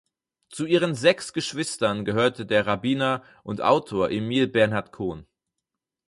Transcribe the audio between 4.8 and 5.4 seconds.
Cohn.